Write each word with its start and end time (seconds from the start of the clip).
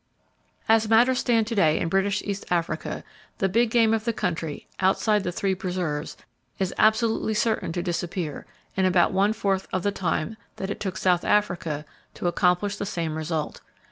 As 0.67 0.89
matters 0.89 1.19
stand 1.19 1.45
to 1.45 1.53
day 1.53 1.79
in 1.79 1.87
British 1.87 2.23
East 2.23 2.45
Africa, 2.49 3.03
the 3.37 3.47
big 3.47 3.69
game 3.69 3.93
of 3.93 4.03
the 4.03 4.11
country, 4.13 4.65
outside 4.79 5.21
the 5.23 5.31
three 5.31 5.53
preserves, 5.53 6.17
is 6.57 6.73
absolutely 6.79 7.35
certain 7.35 7.71
to 7.73 7.83
disappear, 7.83 8.47
in 8.75 8.85
about 8.85 9.13
one 9.13 9.31
fourth 9.31 9.67
of 9.71 9.83
the 9.83 9.91
time 9.91 10.37
that 10.55 10.71
it 10.71 10.79
took 10.79 10.97
South 10.97 11.23
Africa 11.23 11.85
to 12.15 12.27
accomplish 12.27 12.77
the 12.77 12.85
same 12.87 13.13
result. 13.15 13.61